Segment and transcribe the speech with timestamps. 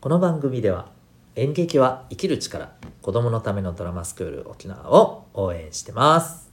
[0.00, 0.86] この番組では
[1.34, 2.70] 演劇は生きる力
[3.02, 6.48] 子供のためのドラマスクール沖縄を応援してます。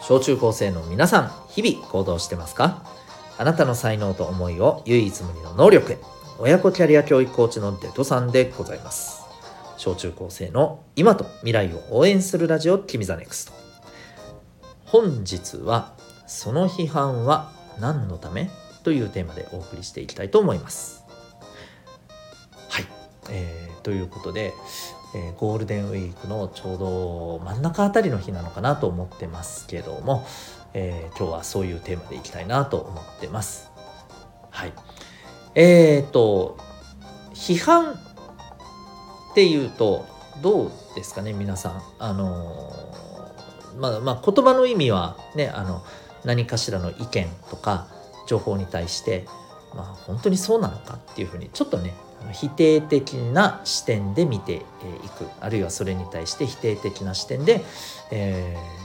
[0.00, 2.93] 小中高生の皆さん日々行動してますか？
[3.36, 5.98] あなたの才能と思いを唯一無二の能力へ。
[6.38, 9.22] 親子キャリア教育コーチのデトさんでございます。
[9.76, 13.52] 小中高生の今と未来を応援するラジオ君 the NEXT。
[14.84, 15.94] 本日は
[16.26, 18.50] その批判は何のため？
[18.84, 21.04] というテーマでお送りしていきたいと思います。
[22.68, 22.86] はい、
[23.30, 24.52] えー、ということで
[25.16, 30.26] えー、ゴールデンウィークのちょうど真ん中あたりの日なのかなと思ってますけども、
[30.74, 33.70] えー、今日はそういうテーマでいきたいなと思ってます。
[34.50, 34.72] はい。
[35.54, 36.58] えっ、ー、と、
[37.32, 40.06] 批判っていうと、
[40.42, 41.82] どうですかね、皆さん。
[41.98, 42.72] あの
[43.78, 45.82] まあ、まあ、言葉の意味はね、あの、
[46.24, 47.86] 何かしらの意見とか
[48.26, 49.26] 情報に対して、
[49.74, 51.94] まあ、本当にそうなのかっていうふうにちょっとね
[52.32, 57.62] 否定的な視点で見ていくあるいはそれに対して否定的な視点で、
[58.10, 58.83] えー、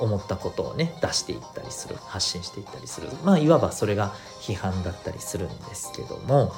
[0.00, 3.08] 思ったことをね出していったりする発信していったりする。
[3.24, 6.52] まあいわばそれが批判だったりするんですけども、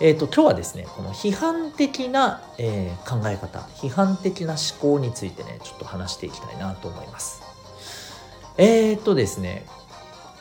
[0.00, 7.42] えーと、今日はですねこの批判的な、えー、考え方批判的な思考についてねちょっと話していきたいなと思います。
[8.56, 9.66] えっ、ー、とですね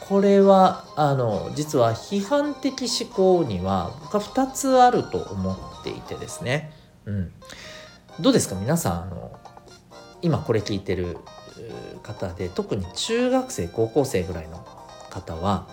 [0.07, 6.73] これはあの実は批判的思考には僕は2つあると思っていてですね、
[7.05, 7.31] うん、
[8.19, 8.55] どうですか？
[8.55, 9.39] 皆さんあの
[10.23, 11.17] 今これ聞いてる
[12.03, 14.65] 方で特に中学生高校生ぐらいの
[15.09, 15.67] 方は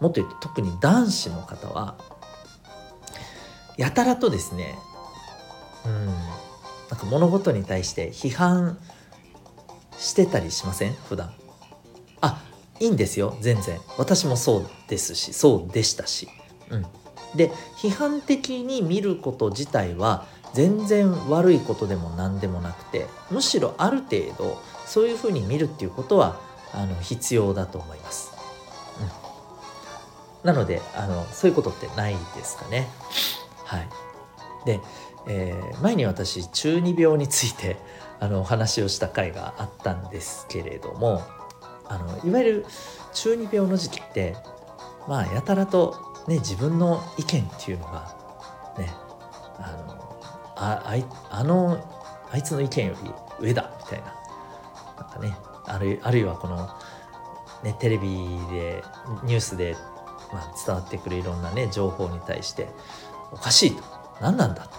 [0.00, 1.96] もっと言うと特に男子の方は
[3.76, 4.74] やたらとですね
[5.86, 6.12] うんな
[6.96, 8.78] んか物事に対して批判
[9.96, 10.92] してたりしません？
[10.94, 11.32] 普段。
[12.20, 12.42] あ
[12.80, 13.78] いいんですよ全然。
[13.98, 16.28] 私もそうですしそうでしたし、
[16.70, 16.86] うん、
[17.36, 26.40] で批判的に見ること自体は全然悪いことでも何でもなくてむしろある程度そういうふうに見るっていうことは
[26.72, 28.32] あの必要だと思います、
[30.42, 32.88] うん、なのであのそういうことってないですかね。
[33.64, 33.88] はい。
[34.66, 34.80] で、
[35.28, 37.76] えー、前に私中二病について
[38.18, 41.22] あのお話をした回があったんですけれども
[41.86, 42.66] あのいわゆる
[43.14, 44.34] 中二病の時期って
[45.06, 45.94] まあやたらと
[46.26, 48.12] ね自分の意見っていうのが
[48.76, 48.92] ね
[49.56, 50.20] あの
[50.56, 51.78] ああいあの
[52.32, 54.19] あいつの意見より上だみたいな。
[55.10, 56.68] かねあるあるいはこの、
[57.62, 58.08] ね、テレビ
[58.50, 58.82] で
[59.24, 59.76] ニュースで、
[60.32, 62.68] まあ、伝わってくるいろんなね情報に対して
[63.32, 63.82] おかしいと。
[64.20, 64.76] 何なんだと、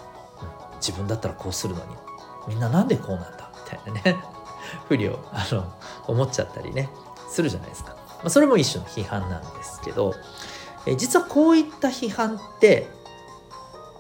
[0.72, 1.96] うん、自分だったらこうするのに。
[2.48, 4.24] みんななんでこうなんだみたいなね。
[4.88, 5.74] ふりをあの
[6.08, 6.90] 思っちゃったりね
[7.30, 10.14] するじゃないですか、まあ、それも一種の批判なんですけど
[10.86, 12.88] え実はこういった批判って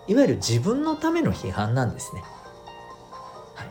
[0.08, 2.24] いわゆる自分のための批判なんですね。
[3.56, 3.68] はい、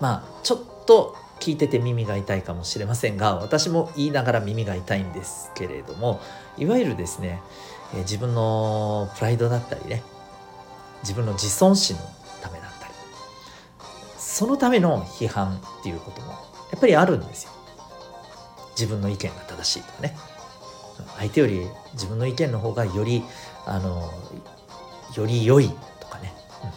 [0.00, 6.20] まあちょっと聞いてて耳が痛いかもしれませんが私も言いながら耳が痛いんですけれども
[6.56, 7.42] いわゆるですね
[7.94, 10.02] 自分のプライドだったりね
[11.02, 12.02] 自分の自尊心の
[12.42, 12.92] ためだったり
[14.18, 16.32] そのための批判っていうことも
[16.70, 17.52] やっぱりあるんですよ。
[18.76, 20.16] 自分の意見が正しいとかね。
[21.18, 23.22] 相手より自分の意見の方がより
[23.66, 24.10] あの
[25.16, 25.68] より良い
[26.00, 26.32] とかね、
[26.64, 26.70] うん、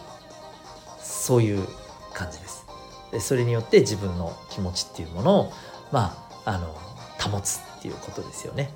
[0.98, 1.66] そういう
[2.12, 2.53] 感じです。
[3.20, 5.52] それによって自分の気持ちっていうものを
[5.92, 6.74] まああの
[7.20, 8.70] 保つっていうことですよね。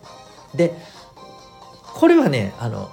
[0.55, 0.75] で
[1.85, 2.91] これはねあの、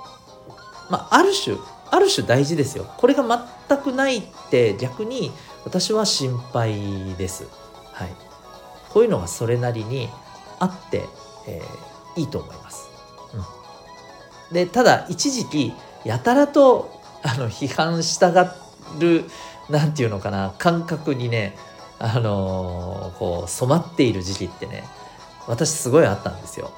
[0.89, 1.57] まあ、ある種
[1.91, 2.85] ある種大事ですよ。
[2.97, 3.23] これが
[3.67, 5.31] 全くないって逆に
[5.63, 7.47] 私は心配です。
[7.93, 8.09] はい。
[8.89, 10.09] こういうのがそれなりに
[10.59, 11.03] あって、
[11.47, 12.89] えー、いいと思います。
[14.49, 15.73] うん、でただ一時期
[16.03, 18.55] やたらとあの批判したが
[18.99, 19.25] る
[19.69, 21.57] 何て言うのかな感覚にね
[21.99, 24.83] あのー、こう染まっている時期ってね
[25.47, 26.71] 私すごいあったんですよ。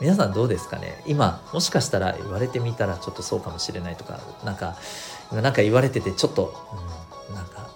[0.00, 1.02] 皆さんどうですかね？
[1.06, 4.76] 今もしかしたら言われてみたらちょっとそうかもしれないとかなんか
[5.30, 6.54] なんか言われててちょっと、
[7.28, 7.70] うん、なんか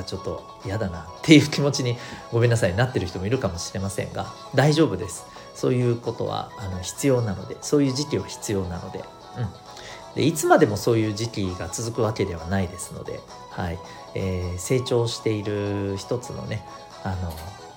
[0.00, 1.96] かちょっと嫌だなっていう気持ちに
[2.32, 5.24] ごめんなさいなってる人もいるかもしれませんが大丈夫です。
[5.54, 9.04] そういうことはあの必要なのでそういう時期は必要なので,、うん、
[10.14, 13.20] でいつまでもそういう時期が続くわけではないですので、
[13.50, 13.78] はい
[14.14, 16.64] えー、成長している一つのね
[17.04, 17.32] あの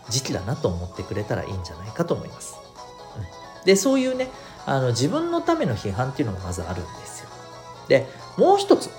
[0.09, 2.57] 時期だなと思ってくれたらいいんじゃないかと思います。
[3.17, 4.29] うんでそういうね
[4.65, 7.29] あの自分のための批判っていうのがまずあるんですよ。
[7.87, 8.07] で
[8.37, 8.89] もう一つ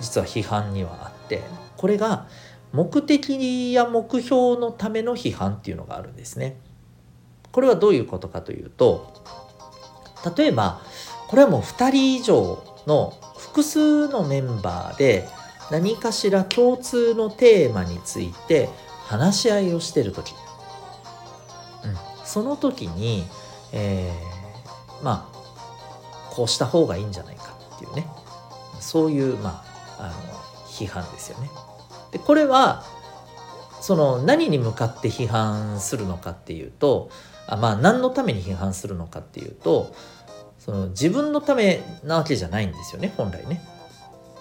[0.00, 1.42] 実は批判にはあって
[1.76, 2.26] これが
[2.72, 6.56] 目的や目標のための批判っていうのがあるんですね。
[7.52, 9.14] これはどういうことかというと
[10.36, 10.82] 例えば
[11.28, 15.28] これはもう2人以上の複数のメンバーで
[15.70, 18.68] 何かしら共通のテーマについて
[19.06, 20.32] 話し合いをしてる時、
[21.84, 23.24] うん、その時に、
[23.72, 25.36] えー、まあ
[26.30, 28.06] こうした方がいいんじゃないかっていうね。
[28.80, 29.64] そういうま
[29.98, 30.12] ああの
[30.66, 31.50] 批判ですよね。
[32.12, 32.84] でこれは
[33.80, 37.10] その何に向かって批判するのかっていうと
[37.46, 39.94] あまあ何のために批判するのかっていうと
[40.66, 43.60] その自分のためなわけじゃないんですよね本来ね。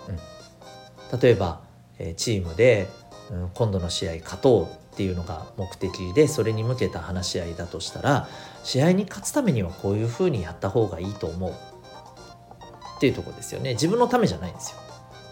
[0.10, 1.62] うん、例えば、
[2.00, 2.88] え、チームで、
[3.32, 4.64] うん、今度の試合勝とう
[4.96, 8.28] っていうのが目的でそれに向けた話し合いだとしたら
[8.64, 14.80] 試合に勝つためにはこういうふうにやった方がいいと思うっていうとこですよね自分のためじゃないんですよ。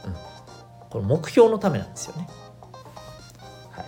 [0.06, 0.13] うん、
[0.92, 2.28] これ目標のためなんですよね。
[3.72, 3.86] はい、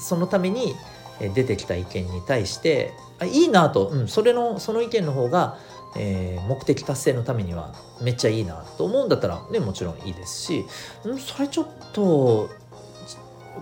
[0.00, 0.74] そのために
[1.20, 5.58] 出てきた意見に対してあいいなと、うん、それのその意見の方が、
[5.96, 10.64] えー、目的達成のためにはめっちゃいいなと思うんだったらねもちろんいいですし、
[11.04, 12.50] うん、それちょっと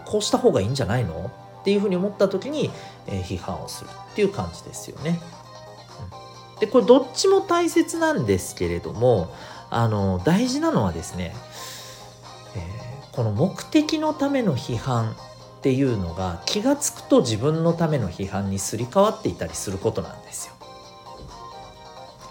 [0.06, 1.30] こうした方がいいんじゃないの？
[1.60, 2.70] っていうふうに思った時に、
[3.06, 5.20] えー、批判をするっていう感じですよね。
[6.54, 9.32] うん、でこれどっちも大切なんですけれども
[9.70, 11.34] あの大事なのはですね、
[12.56, 15.14] えー、この目的のための批判
[15.62, 20.54] っていうのが気が付くと自分のための批判にすり替わっていたりすることなんですよ。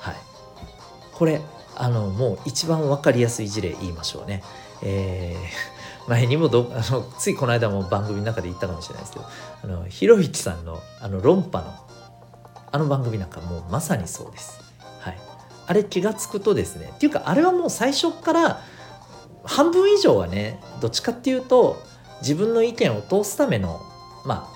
[0.01, 0.15] はい、
[1.13, 1.39] これ
[1.77, 4.43] あのもう一番分かりやすい事例言いましょうね。
[4.81, 9.25] えー、 前にもどあのついこの間も番組の中で言ったかもしれないですけど
[9.63, 11.73] あのひろゆきさんのあの論破の
[12.73, 14.59] あの番組なんかもうまさにそうです。
[14.99, 15.17] はい、
[15.67, 18.59] あれ気が付くとですねっていうかあれはもう最初から
[19.45, 21.81] 半分以上はねどっちかっていうと
[22.21, 23.81] 自分の意見を通すための
[24.25, 24.49] ま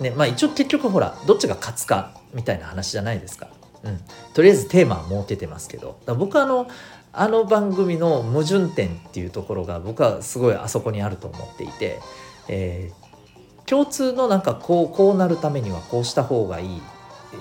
[0.00, 3.48] あねまあ一応結局ほらどっちが勝つかみたいな話じゃないですか。
[3.84, 4.00] うん、
[4.34, 5.98] とりあえずテーマは設けてますけど。
[6.06, 6.68] 僕はあの
[7.12, 12.00] あの番組の矛盾点っていうところが僕はすごいあそこにあると思っていて、
[12.48, 16.82] えー、共通のなんかこうこうなるためにはこうした方がいい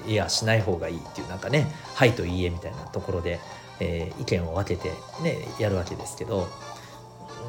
[0.07, 3.39] いやしない方がいいっていうなんかね「はい」と「いいえ」みたいなところで、
[3.79, 6.47] えー、意見を分けてねやるわけですけど。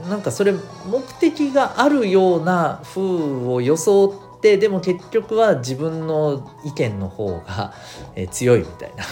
[0.09, 0.53] なんかそれ
[0.87, 4.07] 目的があるような風を装
[4.37, 7.73] ってでも結局は自分の意見の方が、
[8.15, 9.05] え強いみたいな、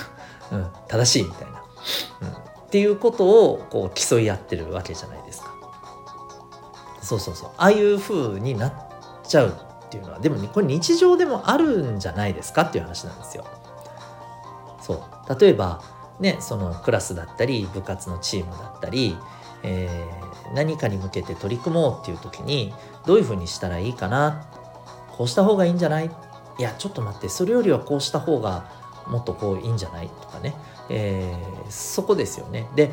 [0.56, 1.62] うん、正しいみたいな、
[2.22, 2.32] うん、っ
[2.70, 5.48] ていうことをこう競い合ってるわけじゃないですか。
[7.02, 7.50] そうそうそう。
[7.56, 8.72] ああいう風になっ
[9.24, 12.62] ちゃうっていうのはでも、これ日常でもあるんじゃないですか？
[12.62, 13.44] っていう話なんですよ。
[14.80, 15.40] そう。
[15.40, 15.82] 例えば
[16.20, 19.16] ねそのクラスだったり部活のチームだったり、
[19.62, 22.72] えー、何かに向けて取り組もうっていう時に
[23.06, 24.46] どういうふうにしたらいいかな？
[25.10, 26.10] こうした方がいいんじゃない？
[26.58, 28.70] いやちょっと待ってそれよりはこうした方が
[29.06, 30.08] もっとこういいんじゃない？
[30.08, 30.54] とかね、
[30.90, 32.68] えー、そこですよね。
[32.74, 32.90] で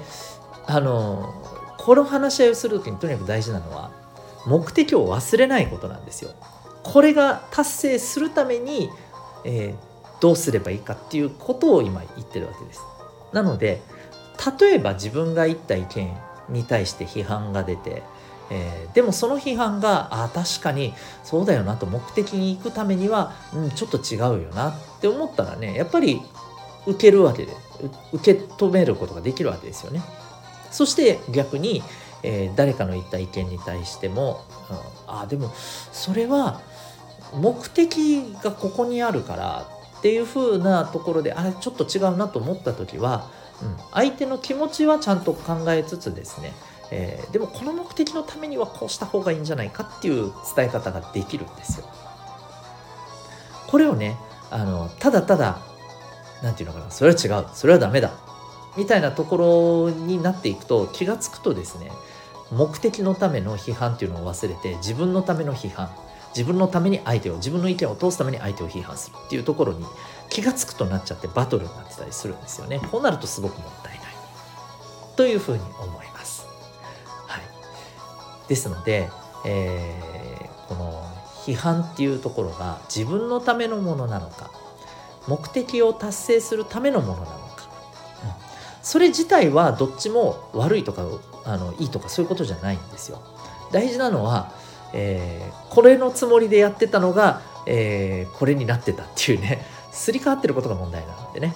[0.66, 1.34] あの
[1.78, 3.92] この話し合いをする時にとにかく大事なのは
[4.46, 6.32] 目的を忘れないことなんですよ。
[6.84, 8.90] これが達成するために、
[9.46, 12.82] えー、どうすればいいかっていうことを今言ってるわけです。
[13.32, 13.82] なので
[14.60, 16.14] 例えば自分が言った意見
[16.50, 18.04] に対して批判が出て、
[18.50, 26.22] えー、でもその批判があ確かにそうだよなと目的に行くためには、うん、ちょっと違うよなって思ったらねやっぱり
[26.86, 27.54] 受けるわけで
[28.12, 30.02] 受け止めることができるわけですよね。
[30.72, 31.84] そして逆に、
[32.24, 34.44] えー、誰かの言った意見に対しても、
[35.08, 35.52] うん、あでも
[35.92, 36.62] それは
[37.36, 39.68] 目的がここにあるから
[40.00, 43.30] っていう風なところであれちょっと違うなと思った時は
[43.62, 46.54] うん、相手の気持ちはちゃんと考えつつですね、
[46.92, 51.86] えー、でもこの目的のためにはこうした方がいいんじゃないかっていう伝え方ができるんですよ。
[53.68, 54.18] これをね
[54.52, 55.60] あのただただ
[56.44, 58.12] 何て言うのかなそれは違うそれはダメだ
[58.78, 61.92] みたいなところになっていくと気が付くとですね
[62.52, 65.90] 目的のための批判っていうのを忘れて自分のための批判
[66.36, 69.86] 自分のために相手を自分の意見を通すために相手を批判するっていうところに
[70.34, 72.82] 気が付くとなっちゃってバトルになってたりするんですよね。
[72.92, 74.04] こうなるとすごくもったいない。
[75.16, 76.48] というふうに思います、
[77.28, 77.44] はい、
[78.50, 79.10] ですので、
[79.46, 81.06] えー、この
[81.46, 84.50] 批判っていうところが自分のためのものなのか
[85.28, 87.70] 目的を達成するためのものなのか、
[88.24, 88.32] うん、
[88.82, 91.06] それ自体はどっちも悪いとか
[91.46, 93.22] あのいいとかそういうことじゃないんですよ。
[93.72, 94.52] 大事なのは
[94.94, 99.66] えー、これのつもりでやってたのが、えー、これになってたっていうね。
[99.94, 101.56] すり替わってることが問題なのでね。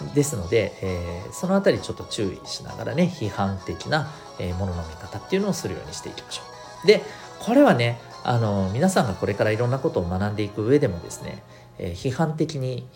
[0.00, 6.42] うん、ですので、えー、その辺りちょっと注意しながらね批判的な、え、ものの見方っていうのをするようにしていきましょ
[6.84, 6.86] う。
[6.86, 7.02] で
[7.40, 11.42] これはねあの皆さんがこれからいろんなことを学んでいく上でもですね
[11.78, 12.86] え、批判的に、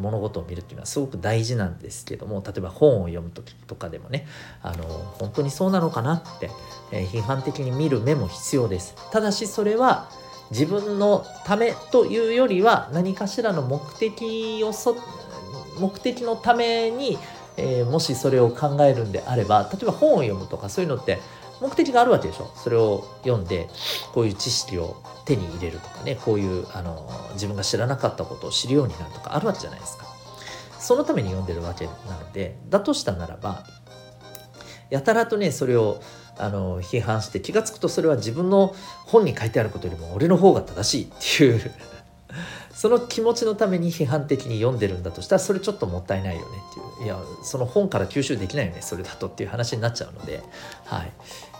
[0.00, 4.26] 物事を見るっていうのはすごく大事なんですけども例えば本を読む時とかでもね
[4.62, 4.84] あの
[5.18, 6.50] 本当にそうなのかなって、
[6.92, 10.10] え、批判的に見る目も必要ですただしそれは
[10.50, 14.96] 自分のためというよりは何かしらの目的をそ
[15.78, 17.18] 目的のために、
[17.58, 21.18] えもしそれを考えるんであれば例えば本を読むとかそういうのって
[21.60, 22.50] 目的があるわけでしょ。
[22.54, 23.68] それを読んで
[24.12, 30.06] こういう知識を手に入れるとかねこういうあの自分が知らなかったことを知るようになるとかあるわけじゃないですか。
[30.78, 33.64] そのために読んでるわけなのでだとしたならば
[34.88, 36.00] やたらとねそれを
[36.38, 38.74] あの批判して気が付くとそれは自分の
[39.06, 41.72] 本に書いてあることよりも俺の方が正しいっていう。
[42.74, 47.06] その気持ちのために批判的に読んでるんだとしたらそれちょっともったいないよねっていう。
[47.06, 50.42] いやその本から吸収できないよねそれだとっていう話になっちゃうので、
[50.84, 51.12] はい。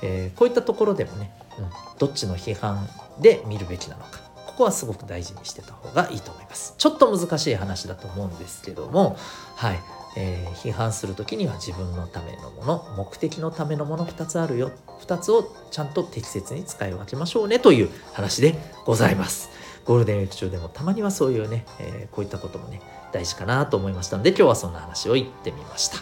[0.03, 2.87] えー、こういったところでもね、うん、どっちの批判
[3.19, 6.75] で見るべきなのかここはすごく大事にしてた方がいいと思います。
[6.77, 9.17] ちょっと難しい話だと思うんですけども
[9.55, 9.79] はい。
[10.17, 18.55] えー、批判する時には自分のためのもの目的のためのもの2つあるよ2つをちゃんと適切に使い分けましょうねという話で
[18.85, 19.51] ございます。
[19.85, 22.81] ゴールデンウィーク中でもたまにはそういうね、えー、こういったこともね、
[23.13, 25.99] 大事かなと思いましたので、今日はそんな話を言ってみました。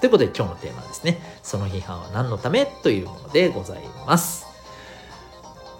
[0.00, 4.46] ということで今日のテーマはですね、その批判は何のためというものでございます。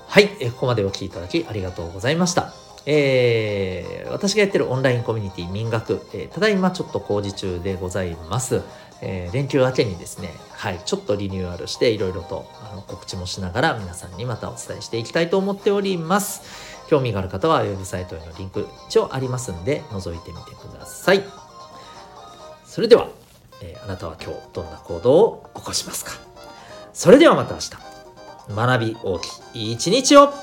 [0.06, 2.72] はい、えー、ここまでお聴きいただきありがとうございました。
[2.86, 8.62] えー、私がやってるオンラインコミュニティ民学、えー、ただいまちょっと工事中でございます。
[9.04, 16.72] えー、連休明けにですね、はい、ちょっとリニューアルしていろいろとあの告知もしながら皆さんにまたお伝えしていきたいと思っております。
[16.88, 21.24] 興味がある方はウェブサイトへのリンク一応ありますんで覗いてみてください
[22.66, 23.08] それでは、
[23.62, 26.10] えー、あなたは今日どんな行動を起こしますか？
[26.92, 27.70] それではまた明日
[28.54, 30.34] 学び大きい一日を